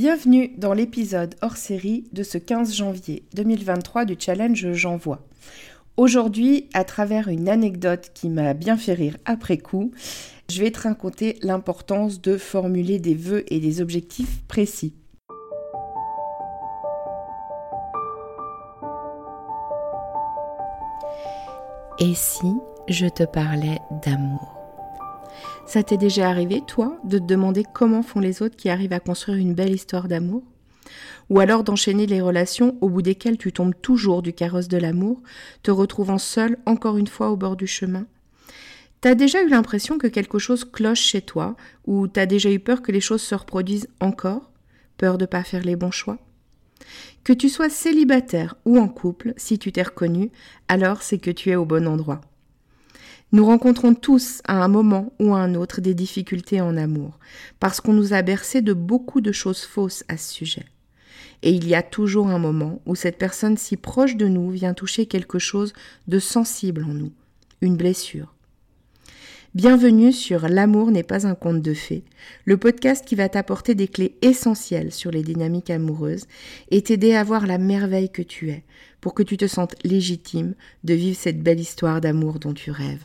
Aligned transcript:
Bienvenue 0.00 0.52
dans 0.56 0.74
l'épisode 0.74 1.34
hors 1.42 1.56
série 1.56 2.04
de 2.12 2.22
ce 2.22 2.38
15 2.38 2.72
janvier 2.72 3.24
2023 3.34 4.04
du 4.04 4.14
challenge 4.16 4.70
J'envoie. 4.70 5.26
Aujourd'hui, 5.96 6.68
à 6.72 6.84
travers 6.84 7.26
une 7.26 7.48
anecdote 7.48 8.12
qui 8.14 8.28
m'a 8.28 8.54
bien 8.54 8.76
fait 8.76 8.92
rire 8.92 9.16
après 9.24 9.58
coup, 9.58 9.90
je 10.52 10.62
vais 10.62 10.70
te 10.70 10.82
raconter 10.82 11.36
l'importance 11.42 12.22
de 12.22 12.36
formuler 12.36 13.00
des 13.00 13.14
vœux 13.14 13.42
et 13.52 13.58
des 13.58 13.80
objectifs 13.80 14.40
précis. 14.46 14.94
Et 21.98 22.14
si 22.14 22.46
je 22.86 23.08
te 23.08 23.24
parlais 23.24 23.80
d'amour? 24.04 24.57
Ça 25.68 25.82
t'est 25.82 25.98
déjà 25.98 26.30
arrivé, 26.30 26.62
toi, 26.66 26.98
de 27.04 27.18
te 27.18 27.24
demander 27.24 27.62
comment 27.74 28.02
font 28.02 28.20
les 28.20 28.40
autres 28.40 28.56
qui 28.56 28.70
arrivent 28.70 28.94
à 28.94 29.00
construire 29.00 29.36
une 29.36 29.52
belle 29.52 29.74
histoire 29.74 30.08
d'amour? 30.08 30.42
Ou 31.28 31.40
alors 31.40 31.62
d'enchaîner 31.62 32.06
les 32.06 32.22
relations 32.22 32.78
au 32.80 32.88
bout 32.88 33.02
desquelles 33.02 33.36
tu 33.36 33.52
tombes 33.52 33.74
toujours 33.82 34.22
du 34.22 34.32
carrosse 34.32 34.68
de 34.68 34.78
l'amour, 34.78 35.22
te 35.62 35.70
retrouvant 35.70 36.16
seul 36.16 36.56
encore 36.64 36.96
une 36.96 37.06
fois 37.06 37.30
au 37.30 37.36
bord 37.36 37.54
du 37.54 37.66
chemin? 37.66 38.06
T'as 39.02 39.14
déjà 39.14 39.42
eu 39.42 39.48
l'impression 39.48 39.98
que 39.98 40.06
quelque 40.06 40.38
chose 40.38 40.64
cloche 40.64 41.02
chez 41.02 41.20
toi, 41.20 41.54
ou 41.86 42.08
t'as 42.08 42.24
déjà 42.24 42.50
eu 42.50 42.60
peur 42.60 42.80
que 42.80 42.90
les 42.90 43.02
choses 43.02 43.22
se 43.22 43.34
reproduisent 43.34 43.88
encore? 44.00 44.50
Peur 44.96 45.18
de 45.18 45.26
pas 45.26 45.44
faire 45.44 45.64
les 45.64 45.76
bons 45.76 45.90
choix? 45.90 46.18
Que 47.24 47.34
tu 47.34 47.50
sois 47.50 47.68
célibataire 47.68 48.54
ou 48.64 48.78
en 48.78 48.88
couple, 48.88 49.34
si 49.36 49.58
tu 49.58 49.70
t'es 49.70 49.82
reconnu, 49.82 50.30
alors 50.66 51.02
c'est 51.02 51.18
que 51.18 51.30
tu 51.30 51.50
es 51.50 51.56
au 51.56 51.66
bon 51.66 51.86
endroit. 51.86 52.22
Nous 53.30 53.44
rencontrons 53.44 53.94
tous 53.94 54.40
à 54.44 54.64
un 54.64 54.68
moment 54.68 55.12
ou 55.20 55.34
à 55.34 55.38
un 55.40 55.54
autre 55.54 55.82
des 55.82 55.92
difficultés 55.92 56.62
en 56.62 56.78
amour, 56.78 57.18
parce 57.60 57.78
qu'on 57.82 57.92
nous 57.92 58.14
a 58.14 58.22
bercé 58.22 58.62
de 58.62 58.72
beaucoup 58.72 59.20
de 59.20 59.32
choses 59.32 59.64
fausses 59.64 60.02
à 60.08 60.16
ce 60.16 60.32
sujet. 60.32 60.64
Et 61.42 61.50
il 61.50 61.68
y 61.68 61.74
a 61.74 61.82
toujours 61.82 62.28
un 62.28 62.38
moment 62.38 62.80
où 62.86 62.94
cette 62.94 63.18
personne 63.18 63.58
si 63.58 63.76
proche 63.76 64.16
de 64.16 64.26
nous 64.26 64.50
vient 64.50 64.72
toucher 64.72 65.04
quelque 65.04 65.38
chose 65.38 65.74
de 66.06 66.18
sensible 66.18 66.84
en 66.84 66.94
nous, 66.94 67.12
une 67.60 67.76
blessure. 67.76 68.32
Bienvenue 69.54 70.12
sur 70.12 70.48
L'amour 70.48 70.90
n'est 70.90 71.02
pas 71.02 71.26
un 71.26 71.34
conte 71.34 71.60
de 71.60 71.74
fées, 71.74 72.04
le 72.46 72.56
podcast 72.56 73.04
qui 73.04 73.14
va 73.14 73.28
t'apporter 73.28 73.74
des 73.74 73.88
clés 73.88 74.16
essentielles 74.22 74.92
sur 74.92 75.10
les 75.10 75.22
dynamiques 75.22 75.70
amoureuses 75.70 76.26
et 76.70 76.80
t'aider 76.80 77.14
à 77.14 77.24
voir 77.24 77.46
la 77.46 77.58
merveille 77.58 78.10
que 78.10 78.22
tu 78.22 78.50
es, 78.50 78.64
pour 79.02 79.12
que 79.12 79.22
tu 79.22 79.36
te 79.36 79.46
sentes 79.46 79.74
légitime 79.84 80.54
de 80.84 80.94
vivre 80.94 81.18
cette 81.18 81.42
belle 81.42 81.60
histoire 81.60 82.00
d'amour 82.00 82.38
dont 82.38 82.54
tu 82.54 82.70
rêves 82.70 83.04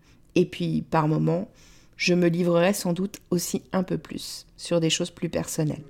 Et 0.35 0.45
puis, 0.45 0.83
par 0.89 1.07
moments, 1.07 1.49
je 1.97 2.13
me 2.13 2.27
livrerai 2.27 2.73
sans 2.73 2.93
doute 2.93 3.19
aussi 3.29 3.63
un 3.73 3.83
peu 3.83 3.97
plus 3.97 4.45
sur 4.57 4.79
des 4.79 4.89
choses 4.89 5.11
plus 5.11 5.29
personnelles. 5.29 5.83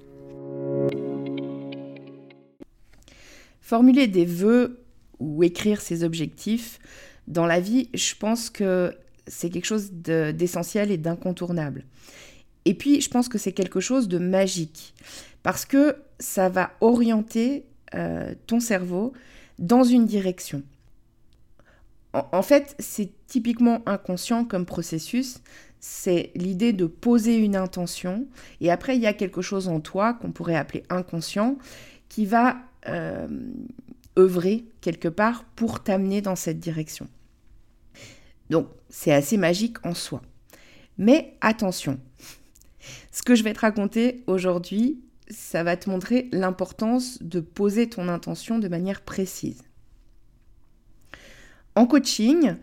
Formuler 3.62 4.08
des 4.08 4.26
vœux 4.26 4.84
ou 5.20 5.44
écrire 5.44 5.80
ses 5.80 6.04
objectifs 6.04 6.80
dans 7.28 7.46
la 7.46 7.60
vie, 7.60 7.90
je 7.94 8.14
pense 8.16 8.50
que 8.50 8.94
c'est 9.28 9.50
quelque 9.50 9.66
chose 9.66 9.92
d'essentiel 9.92 10.92
et 10.92 10.98
d'incontournable. 10.98 11.86
Et 12.66 12.74
puis, 12.74 13.02
je 13.02 13.10
pense 13.10 13.30
que 13.30 13.38
c'est 13.38 13.54
quelque 13.54 13.80
chose 13.80 14.08
de 14.08 14.18
magique, 14.18 14.94
parce 15.44 15.66
que 15.66 15.96
ça 16.20 16.50
va 16.50 16.72
orienter 16.82 17.64
euh, 17.96 18.34
ton 18.48 18.60
cerveau 18.60 19.14
dans 19.60 19.84
une 19.84 20.06
direction. 20.06 20.64
En 22.14 22.42
fait, 22.42 22.76
c'est 22.80 23.12
typiquement 23.28 23.82
inconscient 23.86 24.44
comme 24.44 24.66
processus, 24.66 25.42
c'est 25.80 26.32
l'idée 26.36 26.74
de 26.74 26.86
poser 26.86 27.38
une 27.38 27.56
intention, 27.56 28.28
et 28.60 28.70
après 28.70 28.96
il 28.96 29.02
y 29.02 29.08
a 29.08 29.14
quelque 29.14 29.42
chose 29.42 29.68
en 29.68 29.80
toi 29.80 30.14
qu'on 30.14 30.32
pourrait 30.32 30.56
appeler 30.56 30.84
inconscient, 30.90 31.58
qui 32.10 32.26
va 32.26 32.58
euh, 32.88 33.28
œuvrer 34.20 34.66
quelque 34.82 35.08
part 35.08 35.46
pour 35.56 35.82
t'amener 35.82 36.22
dans 36.22 36.36
cette 36.36 36.60
direction. 36.60 37.08
Donc 38.50 38.68
c'est 38.90 39.14
assez 39.14 39.38
magique 39.38 39.78
en 39.86 39.94
soi. 39.94 40.22
Mais 40.98 41.36
attention, 41.40 42.00
ce 43.12 43.24
que 43.24 43.36
je 43.36 43.44
vais 43.44 43.54
te 43.54 43.62
raconter 43.62 44.24
aujourd'hui, 44.28 45.02
ça 45.30 45.64
va 45.64 45.78
te 45.78 45.90
montrer 45.90 46.28
l'importance 46.32 47.24
de 47.24 47.40
poser 47.40 47.90
ton 47.90 48.10
intention 48.10 48.60
de 48.60 48.68
manière 48.68 49.02
précise. 49.02 49.64
En 51.76 51.86
coaching, 51.86 52.56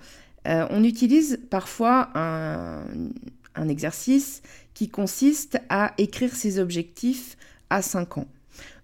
euh, 0.47 0.67
on 0.71 0.85
utilise 0.85 1.41
parfois 1.51 2.11
un, 2.15 2.85
exercice 3.69 4.43
qui 4.73 4.89
consiste 4.89 5.61
à 5.69 5.93
écrire 5.99 6.35
ses 6.35 6.61
objectifs 6.61 7.37
à 7.71 7.83
5 7.83 8.19
ans. 8.19 8.29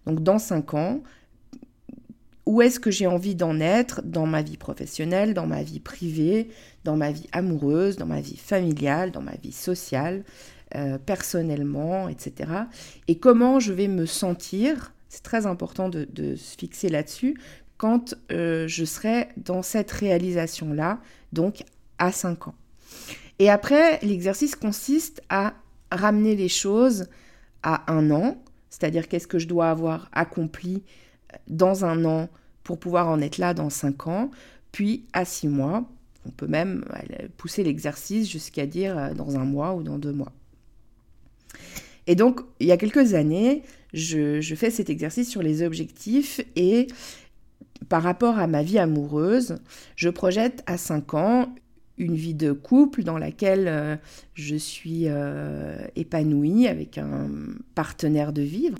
Donc 0.05 0.23
dans 0.23 0.41
5 0.41 0.75
ans, 0.75 1.03
où 2.47 2.61
est-ce 2.61 2.81
que 2.81 2.91
j'ai 2.91 3.07
envie 3.07 3.35
d'en 3.35 3.61
être 3.61 4.03
dans 4.03 4.27
ma 4.27 4.43
vie 4.43 4.57
professionnelle, 4.57 5.33
dans 5.33 5.47
ma 5.47 5.63
vie 5.63 5.81
privée, 5.81 6.51
dans 6.83 6.97
ma 6.97 7.13
vie 7.13 7.29
amoureuse, 7.33 7.97
dans 7.97 8.07
ma 8.07 8.21
vie 8.21 8.37
familiale, 8.37 9.13
dans 9.13 9.23
ma 9.23 9.37
vie 9.37 9.53
sociale, 9.53 10.25
euh, 10.75 10.99
personnellement, 10.99 12.09
etc. 12.09 12.51
Et 13.07 13.17
comment 13.19 13.61
je 13.61 13.73
vais 13.73 13.87
me 13.87 14.07
sentir, 14.07 14.93
c'est 15.09 15.23
très 15.23 15.47
important 15.47 15.89
de, 15.89 16.35
se 16.35 16.57
fixer 16.57 16.89
là-dessus, 16.89 17.39
quand 17.77 18.15
euh, 18.31 18.69
je 18.69 18.85
serai 18.85 19.29
dans 19.37 19.63
cette 19.63 19.91
réalisation-là, 19.91 21.01
donc 21.33 21.65
à 21.99 22.13
5 22.13 22.49
ans. 22.49 22.55
Et 23.39 23.51
après, 23.51 23.99
l'exercice 24.03 24.55
consiste 24.55 25.23
à 25.29 25.55
ramener 25.91 26.37
les 26.37 26.49
choses 26.49 27.07
à 27.63 27.93
un 27.93 28.11
an, 28.11 28.43
c'est-à-dire 28.71 29.09
qu'est-ce 29.09 29.27
que 29.27 29.39
je 29.39 29.49
dois 29.49 29.71
avoir 29.71 30.09
accompli 30.13 30.83
euh, 31.33 31.37
dans 31.49 31.85
un 31.85 32.05
an 32.05 32.29
pour 32.63 32.79
pouvoir 32.79 33.09
en 33.09 33.21
être 33.21 33.39
là 33.39 33.55
dans 33.55 33.71
5 33.71 34.07
ans, 34.07 34.31
puis 34.73 35.07
à 35.13 35.25
6 35.25 35.49
mois. 35.49 35.85
On 36.27 36.31
peut 36.31 36.47
même 36.47 36.85
euh, 36.95 37.29
pousser 37.37 37.65
l'exercice 37.65 38.31
jusqu'à 38.31 38.67
dire 38.67 39.15
dans 39.15 39.37
un 39.37 39.45
mois 39.45 39.75
ou 39.75 39.83
dans 39.83 39.99
deux 39.99 40.13
mois. 40.13 40.33
Et 42.07 42.15
donc, 42.15 42.41
il 42.61 42.67
y 42.67 42.73
a 42.73 42.77
quelques 42.77 43.15
années, 43.15 43.63
je 43.93 44.55
fais 44.57 44.71
cet 44.71 44.91
exercice 44.91 45.29
sur 45.29 45.43
les 45.43 45.63
objectifs 45.63 46.41
et 46.57 46.87
par 47.89 48.03
rapport 48.03 48.39
à 48.39 48.47
ma 48.47 48.63
vie 48.63 48.79
amoureuse, 48.79 49.57
je 49.97 50.09
projette 50.09 50.63
à 50.67 50.77
5 50.77 51.15
ans 51.15 51.55
une 51.99 52.15
vie 52.15 52.35
de 52.35 52.53
couple 52.53 53.05
dans 53.05 53.19
laquelle 53.19 53.69
euh, 53.69 53.97
je 54.35 54.57
suis 54.57 55.05
euh, 55.07 55.79
épanouie 55.97 56.67
avec 56.67 56.99
un 56.99 57.29
partenaire 57.75 58.33
de 58.33 58.43
vivre, 58.43 58.79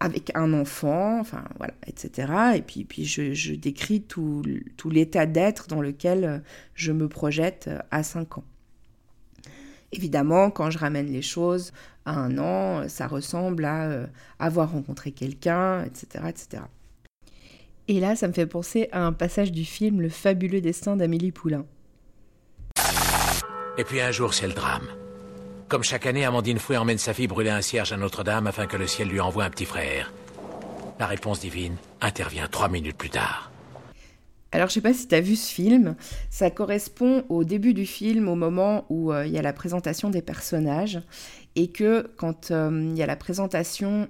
avec 0.00 0.32
un 0.34 0.52
enfant, 0.52 1.22
voilà, 1.56 1.74
etc. 1.86 2.32
Et 2.56 2.62
puis, 2.62 3.04
je, 3.04 3.54
décris 3.54 4.02
tout, 4.02 4.42
tout 4.76 4.90
l'état 4.90 5.26
d'être 5.26 5.68
dans 5.68 5.80
lequel 5.80 6.24
euh, 6.24 6.38
je 6.74 6.92
me 6.92 7.08
projette 7.08 7.70
à 7.90 8.02
5 8.02 8.38
ans. 8.38 8.44
Évidemment, 9.92 10.50
quand 10.50 10.70
je 10.70 10.78
ramène 10.78 11.06
les 11.06 11.22
choses 11.22 11.72
à 12.06 12.18
un 12.18 12.38
an, 12.38 12.88
ça 12.88 13.06
ressemble 13.06 13.64
à 13.66 14.08
avoir 14.38 14.72
rencontré 14.72 15.12
quelqu'un, 15.12 15.84
etc., 15.84 16.24
etc. 16.28 16.62
Et 17.88 18.00
là, 18.00 18.14
ça 18.16 18.28
me 18.28 18.32
fait 18.32 18.46
penser 18.46 18.88
à 18.92 19.04
un 19.04 19.12
passage 19.12 19.52
du 19.52 19.64
film 19.64 20.00
Le 20.00 20.08
fabuleux 20.08 20.60
destin 20.60 20.96
d'Amélie 20.96 21.32
Poulain. 21.32 21.66
Et 23.78 23.84
puis 23.84 24.00
un 24.00 24.10
jour, 24.10 24.34
c'est 24.34 24.46
le 24.46 24.52
drame. 24.52 24.86
Comme 25.68 25.82
chaque 25.82 26.06
année, 26.06 26.24
Amandine 26.24 26.58
Fouet 26.58 26.76
emmène 26.76 26.98
sa 26.98 27.14
fille 27.14 27.26
brûler 27.26 27.50
un 27.50 27.62
cierge 27.62 27.92
à 27.92 27.96
Notre-Dame 27.96 28.46
afin 28.46 28.66
que 28.66 28.76
le 28.76 28.86
ciel 28.86 29.08
lui 29.08 29.20
envoie 29.20 29.44
un 29.44 29.50
petit 29.50 29.64
frère. 29.64 30.12
La 31.00 31.06
réponse 31.06 31.40
divine 31.40 31.76
intervient 32.00 32.46
trois 32.46 32.68
minutes 32.68 32.98
plus 32.98 33.10
tard. 33.10 33.50
Alors 34.52 34.68
je 34.68 34.74
sais 34.74 34.80
pas 34.82 34.92
si 34.92 35.08
tu 35.08 35.14
as 35.14 35.20
vu 35.20 35.34
ce 35.34 35.50
film, 35.50 35.96
ça 36.28 36.50
correspond 36.50 37.24
au 37.30 37.42
début 37.42 37.72
du 37.72 37.86
film, 37.86 38.28
au 38.28 38.34
moment 38.34 38.84
où 38.90 39.10
euh, 39.10 39.26
il 39.26 39.32
y 39.32 39.38
a 39.38 39.42
la 39.42 39.54
présentation 39.54 40.10
des 40.10 40.20
personnages, 40.20 41.00
et 41.56 41.68
que 41.68 42.10
quand 42.18 42.50
euh, 42.50 42.90
il 42.90 42.98
y 42.98 43.02
a 43.02 43.06
la 43.06 43.16
présentation 43.16 44.08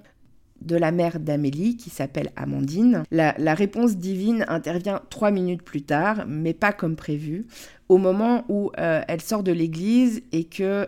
de 0.65 0.75
la 0.75 0.91
mère 0.91 1.19
d'Amélie, 1.19 1.77
qui 1.77 1.89
s'appelle 1.89 2.31
Amandine, 2.35 3.03
la, 3.11 3.33
réponse 3.53 3.97
divine 3.97 4.45
intervient 4.47 5.01
trois 5.09 5.31
minutes 5.31 5.63
plus 5.63 5.83
tard, 5.83 6.25
mais 6.27 6.53
pas 6.53 6.71
comme 6.71 6.95
prévu, 6.95 7.45
au 7.89 7.97
moment 7.97 8.45
où 8.49 8.71
euh, 8.79 9.01
elle 9.07 9.21
sort 9.21 9.43
de 9.43 9.51
l'église 9.51 10.21
et 10.31 10.45
que 10.45 10.87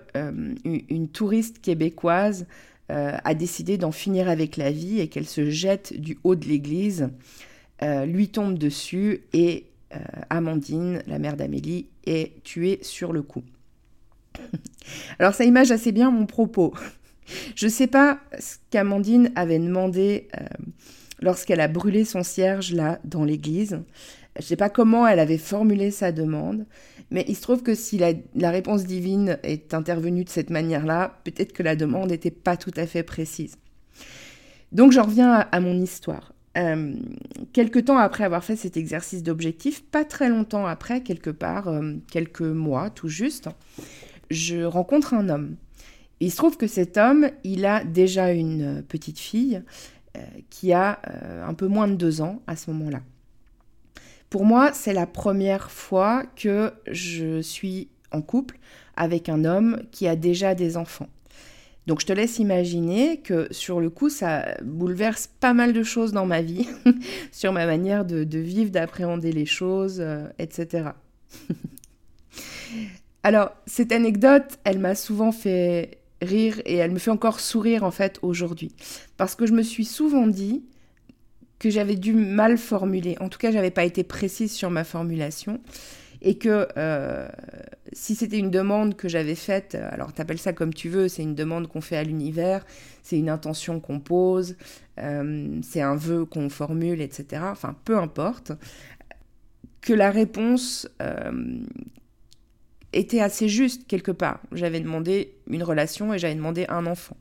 une, 0.63 1.07
touriste 1.09 1.59
québécoise 1.61 2.45
a 2.89 3.33
décidé 3.33 3.77
d'en 3.77 3.91
finir 3.91 4.29
avec 4.29 4.57
la 4.57 4.71
vie 4.71 4.99
et 4.99 5.07
qu'elle 5.07 5.25
se 5.25 5.49
jette 5.49 5.99
du 5.99 6.19
haut 6.23 6.35
de 6.35 6.45
l'église 6.45 7.09
euh, 7.83 8.05
lui 8.05 8.29
tombe 8.29 8.57
dessus 8.57 9.23
et 9.33 9.65
euh, 9.93 9.97
Amandine, 10.29 11.03
la 11.07 11.19
mère 11.19 11.35
d'Amélie, 11.35 11.87
est 12.05 12.41
tuée 12.43 12.79
sur 12.83 13.11
le 13.11 13.21
coup. 13.21 13.43
Alors 15.19 15.33
ça 15.33 15.43
image 15.43 15.71
assez 15.71 15.91
bien 15.91 16.09
mon 16.09 16.25
propos. 16.25 16.73
Je 17.55 17.65
ne 17.65 17.71
sais 17.71 17.87
pas 17.87 18.19
ce 18.39 18.55
qu'Amandine 18.71 19.31
avait 19.35 19.59
demandé 19.59 20.27
euh, 20.39 20.45
lorsqu'elle 21.21 21.61
a 21.61 21.67
brûlé 21.67 22.05
son 22.05 22.23
cierge 22.23 22.73
là 22.73 22.99
dans 23.03 23.23
l'église. 23.23 23.81
Je 24.37 24.41
ne 24.41 24.45
sais 24.45 24.55
pas 24.57 24.69
comment 24.69 25.07
elle 25.07 25.19
avait 25.19 25.37
formulé 25.37 25.91
sa 25.91 26.11
demande, 26.11 26.65
mais 27.09 27.23
il 27.27 27.35
se 27.35 27.41
trouve 27.41 27.63
que 27.63 27.73
si 27.73 27.97
la, 27.97 28.49
réponse 28.51 28.83
divine 28.85 29.39
est 29.43 29.73
intervenue 29.73 30.25
de 30.25 30.29
cette 30.29 30.49
manière-là, 30.49 31.19
peut-être 31.23 31.53
que 31.53 31.63
la 31.63 31.77
demande 31.77 32.09
n'était 32.09 32.31
pas 32.31 32.57
tout 32.57 32.73
à 32.75 32.85
fait 32.85 33.03
précise. 33.03 33.55
Donc 34.73 34.91
j'en 34.91 35.03
reviens 35.03 35.47
à 35.51 35.59
mon 35.61 35.79
histoire. 35.81 36.33
Euh, 36.57 36.95
quelque 37.53 37.79
temps 37.79 37.97
après 37.97 38.23
avoir 38.23 38.43
fait 38.43 38.55
cet 38.55 38.75
exercice 38.77 39.23
d'objectif, 39.23 39.83
pas 39.83 40.03
très 40.03 40.29
longtemps 40.29 40.65
après, 40.65 41.01
quelque 41.01 41.29
part, 41.29 41.67
euh, 41.67 41.95
quelques 42.11 42.41
mois 42.41 42.89
tout 42.89 43.09
juste, 43.09 43.49
je 44.29 44.63
rencontre 44.63 45.13
un 45.13 45.29
homme. 45.29 45.55
Il 46.19 46.31
se 46.31 46.37
trouve 46.37 46.57
que 46.57 46.67
cet 46.67 46.97
homme, 46.97 47.29
il 47.43 47.65
a 47.65 47.83
déjà 47.83 48.31
une 48.31 48.83
petite 48.87 49.19
fille 49.19 49.61
euh, 50.15 50.21
qui 50.49 50.73
a 50.73 50.99
un 51.45 51.53
peu 51.53 51.67
moins 51.67 51.87
de 51.87 51.95
deux 51.95 52.21
ans 52.21 52.41
à 52.47 52.55
ce 52.55 52.71
moment-là. 52.71 53.01
Pour 54.29 54.45
moi, 54.45 54.73
c'est 54.73 54.93
la 54.93 55.07
première 55.07 55.71
fois 55.71 56.23
que 56.35 56.73
je 56.91 57.41
suis 57.41 57.89
en 58.11 58.21
couple 58.21 58.57
avec 58.95 59.29
un 59.29 59.45
homme 59.45 59.81
qui 59.91 60.07
a 60.07 60.15
déjà 60.15 60.55
des 60.55 60.77
enfants. 60.77 61.09
Donc 61.87 62.01
je 62.01 62.07
te 62.07 62.13
laisse 62.13 62.39
imaginer 62.39 63.21
que 63.21 63.47
sur 63.51 63.79
le 63.79 63.89
coup, 63.89 64.09
ça 64.09 64.57
bouleverse 64.63 65.27
pas 65.39 65.53
mal 65.53 65.71
de 65.71 65.83
choses 65.83 66.13
dans 66.13 66.25
ma 66.25 66.41
vie, 66.41 66.67
sur 67.31 67.53
ma 67.53 67.65
manière 67.65 68.05
de, 68.05 68.39
vivre, 68.39 68.71
d'appréhender 68.71 69.31
les 69.31 69.45
choses, 69.45 69.97
euh, 69.99 70.27
etc. 70.39 70.89
Alors, 73.23 73.51
cette 73.67 73.91
anecdote, 73.91 74.57
elle 74.63 74.79
m'a 74.79 74.95
souvent 74.95 75.31
fait 75.31 75.99
rire 76.21 76.61
et 76.65 76.75
elle 76.75 76.91
me 76.91 76.99
fait 76.99 77.11
encore 77.11 77.39
sourire 77.39 77.83
en 77.83 77.91
fait 77.91 78.19
aujourd'hui. 78.21 78.71
Parce 79.17 79.35
que 79.35 79.45
je 79.45 79.53
me 79.53 79.61
suis 79.61 79.85
souvent 79.85 80.27
dit 80.27 80.63
que 81.59 81.69
j'avais 81.69 81.95
dû 81.95 82.13
mal 82.13 82.57
formuler. 82.57 83.17
En 83.19 83.29
tout 83.29 83.39
cas, 83.39 83.51
j'avais 83.51 83.71
pas 83.71 83.85
été 83.85 84.03
précise 84.03 84.51
sur 84.51 84.69
ma 84.69 84.83
formulation 84.83 85.61
et 86.21 86.37
que 86.37 86.67
euh, 86.77 87.27
si 87.93 88.15
c'était 88.15 88.39
une 88.39 88.49
demande 88.49 88.95
que 88.95 89.07
j'avais 89.07 89.35
faite, 89.35 89.75
alors 89.75 90.11
t'appelles 90.11 90.39
ça 90.39 90.53
comme 90.53 90.73
tu 90.73 90.89
veux, 90.89 91.07
c'est 91.07 91.21
une 91.21 91.35
demande 91.35 91.67
qu'on 91.67 91.81
fait 91.81 91.97
à 91.97 92.03
l'univers, 92.03 92.65
c'est 93.03 93.17
une 93.17 93.29
intention 93.29 93.79
qu'on 93.79 93.99
pose, 93.99 94.55
euh, 94.99 95.59
c'est 95.61 95.81
un 95.81 95.95
vœu 95.95 96.25
qu'on 96.25 96.49
formule, 96.49 97.01
etc. 97.01 97.43
Enfin, 97.51 97.75
peu 97.85 97.97
importe, 97.97 98.53
que 99.81 99.93
la 99.93 100.09
réponse 100.09 100.89
euh, 101.01 101.59
était 102.95 103.21
assez 103.21 103.47
juste 103.49 103.87
quelque 103.87 104.11
part. 104.11 104.39
J'avais 104.51 104.79
demandé 104.79 105.33
une 105.49 105.63
relation 105.63 106.13
et 106.13 106.19
j'avais 106.19 106.35
demandé 106.35 106.65
un 106.69 106.85
enfant. 106.85 107.17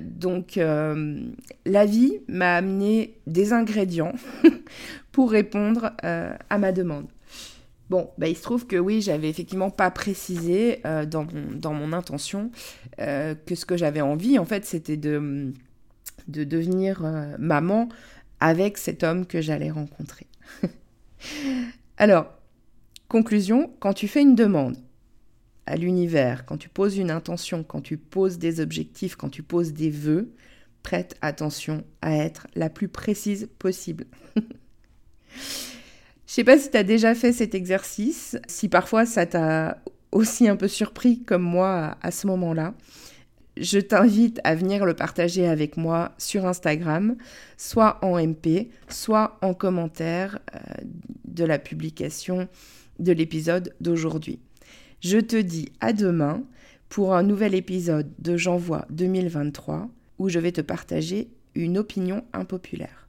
donc 0.00 0.56
la 0.56 1.86
vie 1.86 2.18
m'a 2.28 2.56
amené 2.56 3.14
des 3.26 3.52
ingrédients 3.52 4.12
pour 5.12 5.30
répondre 5.30 5.92
à 6.02 6.58
ma 6.58 6.72
demande. 6.72 7.06
Bon, 7.88 8.10
bah, 8.18 8.26
il 8.26 8.36
se 8.36 8.42
trouve 8.42 8.66
que 8.66 8.76
oui, 8.76 9.00
j'avais 9.00 9.28
effectivement 9.28 9.70
pas 9.70 9.90
précisé 9.90 10.80
euh, 10.84 11.06
dans, 11.06 11.24
mon, 11.72 11.92
intention 11.92 12.50
euh, 13.00 13.34
que 13.46 13.54
ce 13.54 13.64
que 13.64 13.76
j'avais 13.76 14.00
envie, 14.00 14.38
en 14.38 14.44
fait, 14.44 14.64
c'était 14.64 14.96
de, 14.96 15.52
de 16.26 16.44
devenir 16.44 17.04
euh, 17.04 17.36
maman 17.38 17.88
avec 18.40 18.76
cet 18.76 19.04
homme 19.04 19.24
que 19.24 19.40
j'allais 19.40 19.70
rencontrer. 19.70 20.26
Alors, 21.96 22.32
conclusion, 23.08 23.72
quand 23.80 23.92
tu 23.92 24.08
fais 24.08 24.22
une 24.22 24.34
demande 24.34 24.76
à 25.66 25.76
l'univers, 25.76 26.46
quand 26.46 26.56
tu 26.56 26.68
poses 26.68 26.96
une 26.96 27.10
intention, 27.10 27.64
quand 27.64 27.80
tu 27.80 27.96
poses 27.96 28.38
des 28.38 28.60
objectifs, 28.60 29.16
quand 29.16 29.28
tu 29.28 29.42
poses 29.42 29.72
des 29.72 29.90
vœux, 29.90 30.32
prête 30.82 31.16
attention 31.20 31.84
à 32.02 32.16
être 32.16 32.46
la 32.54 32.70
plus 32.70 32.88
précise 32.88 33.48
possible. 33.58 34.06
Je 36.26 36.32
sais 36.32 36.44
pas 36.44 36.58
si 36.58 36.70
tu 36.70 36.76
as 36.76 36.84
déjà 36.84 37.14
fait 37.14 37.32
cet 37.32 37.54
exercice, 37.54 38.36
si 38.46 38.68
parfois 38.68 39.06
ça 39.06 39.26
t'a 39.26 39.82
aussi 40.12 40.48
un 40.48 40.56
peu 40.56 40.68
surpris 40.68 41.22
comme 41.22 41.42
moi 41.42 41.96
à, 42.00 42.10
ce 42.10 42.26
moment-là. 42.26 42.74
Je 43.56 43.78
t'invite 43.78 44.40
à 44.44 44.54
venir 44.54 44.84
le 44.84 44.94
partager 44.94 45.48
avec 45.48 45.76
moi 45.76 46.12
sur 46.18 46.46
Instagram, 46.46 47.16
soit 47.56 47.98
en 48.04 48.18
MP, 48.18 48.68
soit 48.88 49.38
en 49.40 49.54
commentaire 49.54 50.38
euh, 50.54 50.58
de 51.24 51.44
la 51.44 51.58
publication 51.58 52.48
de 52.98 53.12
l'épisode 53.12 53.74
d'aujourd'hui. 53.80 54.38
Je 55.00 55.18
te 55.18 55.36
dis 55.36 55.68
à 55.80 55.92
demain 55.92 56.42
pour 56.88 57.14
un 57.14 57.22
nouvel 57.22 57.54
épisode 57.54 58.10
de 58.18 58.36
J'envoie 58.36 58.86
2023 58.90 59.88
où 60.18 60.28
je 60.28 60.38
vais 60.38 60.52
te 60.52 60.60
partager 60.60 61.28
une 61.54 61.78
opinion 61.78 62.24
impopulaire. 62.32 63.08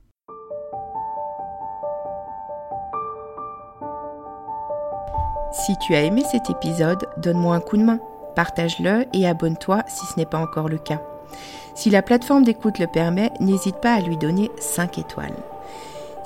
Si 5.52 5.74
tu 5.80 5.96
as 5.96 6.04
aimé 6.04 6.24
cet 6.30 6.50
épisode, 6.50 7.08
donne-moi 7.18 7.56
un 7.56 7.60
coup 7.60 7.78
de 7.78 7.84
main, 7.84 8.00
partage-le 8.36 9.06
et 9.14 9.28
abonne-toi 9.28 9.84
si 9.88 10.06
ce 10.06 10.18
n'est 10.18 10.26
pas 10.26 10.40
encore 10.40 10.70
le 10.70 10.78
cas. 10.78 11.02
Si 11.76 11.90
la 11.90 12.02
plateforme 12.02 12.44
d'écoute 12.44 12.80
le 12.80 12.88
permet, 12.88 13.32
n'hésite 13.40 13.78
pas 13.78 13.94
à 13.94 14.02
lui 14.02 14.18
donner 14.18 14.52
5 14.60 14.98
étoiles. 14.98 15.36